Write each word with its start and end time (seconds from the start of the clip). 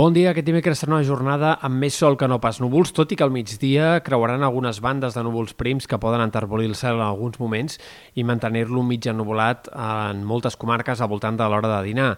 Bon 0.00 0.14
dia, 0.16 0.30
aquest 0.30 0.46
dimecres 0.46 0.80
serà 0.80 0.94
una 0.94 1.04
jornada 1.04 1.50
amb 1.66 1.76
més 1.82 1.92
sol 2.00 2.14
que 2.16 2.24
no 2.30 2.38
pas 2.40 2.56
núvols, 2.62 2.88
tot 2.96 3.10
i 3.12 3.16
que 3.20 3.24
al 3.26 3.32
migdia 3.34 3.98
creuaran 4.00 4.40
algunes 4.46 4.78
bandes 4.80 5.12
de 5.12 5.24
núvols 5.26 5.52
prims 5.52 5.84
que 5.90 5.98
poden 6.00 6.22
enterbolir 6.24 6.70
el 6.70 6.76
cel 6.78 6.96
en 6.96 7.04
alguns 7.04 7.36
moments 7.42 7.76
i 8.16 8.24
mantenir-lo 8.24 8.80
mig 8.80 9.10
ennuvolat 9.12 9.68
en 9.74 10.22
moltes 10.24 10.56
comarques 10.56 11.02
al 11.04 11.10
voltant 11.12 11.36
de 11.36 11.50
l'hora 11.52 11.74
de 11.74 11.82
dinar. 11.90 12.14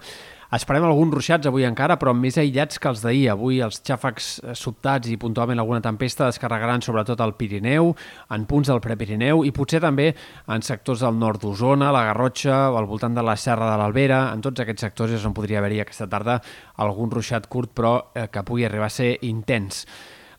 Esperem 0.53 0.85
alguns 0.85 1.15
ruixats 1.15 1.49
avui 1.49 1.65
encara, 1.65 1.95
però 1.97 2.13
més 2.13 2.37
aïllats 2.37 2.77
que 2.77 2.91
els 2.91 3.01
d'ahir. 3.01 3.31
Avui 3.33 3.63
els 3.65 3.79
xàfecs 3.89 4.27
eh, 4.43 4.53
sobtats 4.59 5.09
i 5.09 5.17
puntualment 5.17 5.63
alguna 5.63 5.81
tempesta 5.81 6.29
descarregaran 6.29 6.85
sobretot 6.85 7.23
al 7.25 7.33
Pirineu, 7.39 7.95
en 8.37 8.45
punts 8.51 8.69
del 8.69 8.83
Prepirineu 8.85 9.47
i 9.49 9.55
potser 9.57 9.81
també 9.81 10.11
en 10.13 10.61
sectors 10.61 11.07
del 11.07 11.17
nord 11.17 11.41
d'Osona, 11.41 11.89
la 11.97 12.05
Garrotxa 12.11 12.67
al 12.69 12.91
voltant 12.91 13.17
de 13.17 13.25
la 13.25 13.39
Serra 13.41 13.71
de 13.71 13.81
l'Albera. 13.81 14.27
En 14.37 14.45
tots 14.45 14.61
aquests 14.61 14.85
sectors 14.91 15.17
és 15.17 15.25
on 15.25 15.33
podria 15.33 15.63
haver-hi 15.63 15.87
aquesta 15.87 16.11
tarda 16.13 16.43
algun 16.85 17.17
ruixat 17.17 17.49
curt, 17.49 17.73
però 17.73 17.95
eh, 18.13 18.29
que 18.29 18.45
pugui 18.45 18.69
arribar 18.69 18.93
a 18.93 18.99
ser 19.01 19.15
intens. 19.25 19.87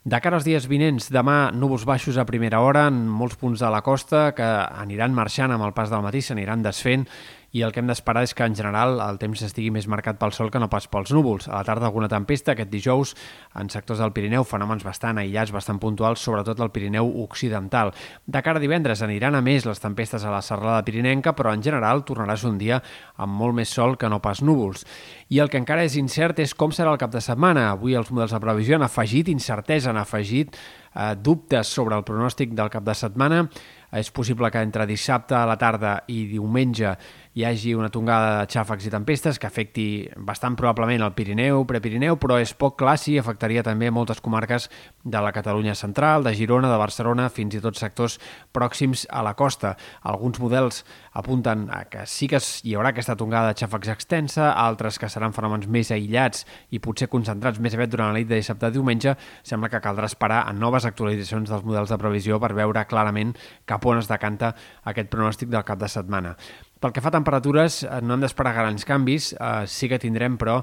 De 0.03 0.19
cara 0.19 0.35
als 0.35 0.45
dies 0.45 0.65
vinents, 0.67 1.05
demà 1.15 1.47
núvols 1.55 1.85
baixos 1.87 2.17
a 2.19 2.25
primera 2.27 2.59
hora 2.59 2.89
en 2.91 3.05
molts 3.07 3.37
punts 3.39 3.61
de 3.63 3.69
la 3.71 3.79
costa 3.81 4.33
que 4.35 4.45
aniran 4.45 5.15
marxant 5.15 5.55
amb 5.55 5.63
el 5.63 5.73
pas 5.73 5.89
del 5.89 6.03
matí, 6.03 6.21
s'aniran 6.21 6.61
desfent 6.61 7.07
i 7.53 7.61
el 7.61 7.71
que 7.71 7.83
hem 7.83 7.89
d'esperar 7.89 8.23
és 8.25 8.33
que 8.33 8.45
en 8.47 8.55
general 8.57 8.97
el 9.03 9.19
temps 9.21 9.43
estigui 9.45 9.69
més 9.73 9.85
marcat 9.89 10.17
pel 10.17 10.33
sol 10.33 10.49
que 10.49 10.59
no 10.61 10.71
pas 10.73 10.87
pels 10.89 11.11
núvols. 11.13 11.45
A 11.47 11.59
la 11.59 11.67
tarda 11.67 11.85
alguna 11.85 12.09
tempesta, 12.09 12.55
aquest 12.55 12.71
dijous 12.71 13.13
en 13.61 13.69
sectors 13.69 14.01
del 14.01 14.13
Pirineu, 14.15 14.41
fenòmens 14.43 14.81
bastant 14.85 15.21
aïllats, 15.21 15.53
bastant 15.53 15.77
puntuals, 15.79 16.23
sobretot 16.25 16.59
al 16.59 16.71
Pirineu 16.73 17.11
occidental. 17.21 17.93
De 18.25 18.41
cara 18.41 18.57
a 18.57 18.63
divendres 18.63 19.05
aniran 19.05 19.37
a 19.37 19.43
més 19.45 19.67
les 19.69 19.81
tempestes 19.83 20.25
a 20.25 20.33
la 20.33 20.41
serralada 20.41 20.81
pirinenca, 20.87 21.35
però 21.37 21.53
en 21.53 21.61
general 21.61 22.01
tornarà 22.07 22.33
a 22.33 22.41
ser 22.41 22.49
un 22.49 22.57
dia 22.57 22.81
amb 23.21 23.37
molt 23.37 23.53
més 23.61 23.69
sol 23.69 23.99
que 24.01 24.09
no 24.09 24.21
pas 24.23 24.41
núvols. 24.41 24.87
I 25.29 25.43
el 25.43 25.53
que 25.53 25.61
encara 25.61 25.85
és 25.85 25.97
incert 26.01 26.41
és 26.41 26.55
com 26.57 26.73
serà 26.73 26.89
el 26.89 27.01
cap 27.01 27.13
de 27.13 27.21
setmana. 27.21 27.69
Avui 27.69 27.93
els 27.93 28.09
models 28.09 28.33
de 28.33 28.41
previsió 28.41 28.81
han 28.81 28.87
afegit 28.89 29.29
incertesa, 29.29 29.91
han 29.93 30.01
afegit 30.01 30.57
eh, 30.57 31.13
dubtes 31.21 31.69
sobre 31.69 31.97
el 31.97 32.05
pronòstic 32.07 32.57
del 32.57 32.73
cap 32.73 32.85
de 32.85 32.97
setmana. 32.97 33.45
És 33.93 34.09
possible 34.09 34.49
que 34.49 34.61
entre 34.65 34.87
dissabte 34.89 35.35
a 35.37 35.45
la 35.45 35.57
tarda 35.61 35.99
i 36.09 36.23
diumenge 36.31 36.95
hi 37.33 37.43
hagi 37.45 37.71
una 37.73 37.89
tongada 37.89 38.33
de 38.39 38.49
xàfecs 38.53 38.85
i 38.85 38.91
tempestes 38.93 39.39
que 39.41 39.47
afecti 39.49 39.85
bastant 40.21 40.53
probablement 40.57 41.01
el 41.01 41.15
Pirineu, 41.17 41.63
Prepirineu, 41.65 42.19
però 42.21 42.37
és 42.41 42.53
poc 42.53 42.75
clar 42.77 42.93
si 43.01 43.15
afectaria 43.17 43.63
també 43.65 43.89
moltes 43.89 44.21
comarques 44.21 44.67
de 45.03 45.21
la 45.21 45.31
Catalunya 45.33 45.73
central, 45.73 46.23
de 46.23 46.35
Girona, 46.37 46.69
de 46.69 46.77
Barcelona, 46.77 47.31
fins 47.33 47.57
i 47.57 47.61
tot 47.63 47.77
sectors 47.79 48.19
pròxims 48.53 49.07
a 49.09 49.23
la 49.25 49.33
costa. 49.33 49.73
Alguns 50.05 50.37
models 50.41 50.83
apunten 51.13 51.65
a 51.73 51.83
que 51.89 52.05
sí 52.05 52.29
que 52.29 52.37
hi 52.37 52.75
haurà 52.77 52.93
aquesta 52.93 53.17
tongada 53.17 53.49
de 53.49 53.57
xàfecs 53.57 53.89
extensa, 53.95 54.51
altres 54.53 55.01
que 55.01 55.09
seran 55.09 55.33
fenòmens 55.33 55.65
més 55.65 55.89
aïllats 55.93 56.45
i 56.69 56.81
potser 56.81 57.09
concentrats 57.09 57.57
més 57.57 57.73
aviat 57.73 57.89
durant 57.93 58.13
la 58.13 58.21
nit 58.21 58.29
de 58.29 58.37
dissabte 58.37 58.69
a 58.69 58.73
diumenge. 58.73 59.15
Sembla 59.41 59.73
que 59.73 59.81
caldrà 59.81 60.05
esperar 60.09 60.43
a 60.45 60.53
noves 60.53 60.85
actualitzacions 60.85 61.49
dels 61.49 61.65
models 61.65 61.89
de 61.89 61.97
previsió 61.97 62.37
per 62.41 62.53
veure 62.53 62.85
clarament 62.85 63.33
cap 63.65 63.82
on 63.85 64.01
es 64.01 64.09
decanta 64.11 64.53
aquest 64.89 65.09
pronòstic 65.13 65.51
del 65.53 65.65
cap 65.67 65.79
de 65.81 65.89
setmana. 65.91 66.35
Pel 66.83 66.91
que 66.91 66.99
fa 66.99 67.13
a 67.13 67.15
temperatures, 67.15 67.77
eh, 67.87 68.01
no 68.03 68.17
hem 68.17 68.23
d'esperar 68.25 68.51
grans 68.57 68.83
canvis. 68.83 69.29
Eh, 69.39 69.63
sí 69.71 69.87
que 69.87 70.01
tindrem, 70.03 70.35
però, 70.35 70.57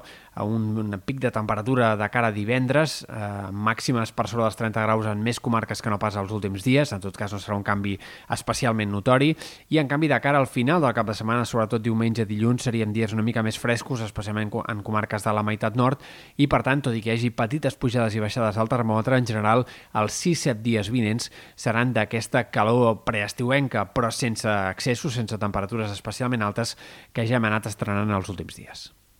un, 0.45 0.93
pic 1.03 1.17
de 1.19 1.31
temperatura 1.33 1.95
de 1.97 2.09
cara 2.13 2.27
a 2.29 2.31
divendres, 2.31 3.07
eh, 3.09 3.49
màximes 3.49 4.11
per 4.13 4.27
sobre 4.29 4.43
dels 4.43 4.55
30 4.55 4.83
graus 4.83 5.07
en 5.09 5.23
més 5.23 5.39
comarques 5.39 5.81
que 5.81 5.89
no 5.89 5.97
pas 5.97 6.15
els 6.15 6.29
últims 6.31 6.61
dies. 6.63 6.91
En 6.93 7.01
tot 7.01 7.17
cas, 7.17 7.33
no 7.33 7.39
serà 7.39 7.57
un 7.57 7.63
canvi 7.63 7.97
especialment 8.29 8.91
notori. 8.91 9.35
I, 9.69 9.79
en 9.79 9.87
canvi, 9.87 10.07
de 10.07 10.19
cara 10.21 10.37
al 10.37 10.45
final 10.45 10.79
del 10.79 10.93
cap 10.93 11.07
de 11.07 11.15
setmana, 11.15 11.43
sobretot 11.43 11.81
diumenge, 11.81 12.27
dilluns, 12.29 12.61
serien 12.61 12.93
dies 12.93 13.13
una 13.13 13.23
mica 13.23 13.41
més 13.41 13.57
frescos, 13.57 14.01
especialment 14.01 14.51
en 14.67 14.83
comarques 14.83 15.23
de 15.23 15.33
la 15.33 15.41
meitat 15.41 15.75
nord. 15.75 15.97
I, 16.37 16.45
per 16.45 16.61
tant, 16.61 16.85
tot 16.85 16.93
i 16.93 17.01
que 17.01 17.09
hi 17.09 17.17
hagi 17.17 17.31
petites 17.31 17.73
pujades 17.73 18.13
i 18.13 18.21
baixades 18.21 18.61
al 18.61 18.69
termòmetre, 18.69 19.17
en 19.17 19.25
general, 19.25 19.65
els 19.95 20.21
6-7 20.21 20.61
dies 20.61 20.93
vinents 20.93 21.31
seran 21.55 21.93
d'aquesta 21.93 22.51
calor 22.51 23.01
preestiuenca, 23.09 23.87
però 23.89 24.11
sense 24.13 24.45
excessos, 24.69 25.15
sense 25.17 25.41
temperatures 25.41 25.89
especials 25.89 26.10
especialment 26.11 26.43
altes 26.45 26.75
que 27.15 27.25
ja 27.27 27.39
hem 27.39 27.47
anat 27.49 27.71
estrenant 27.71 28.11
els 28.19 28.29
últims 28.31 28.59
dies. 28.59 28.89